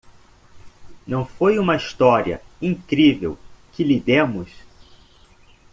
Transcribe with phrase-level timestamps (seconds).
[1.05, 3.37] Não foi uma história incrível
[3.71, 4.49] que lhe demos?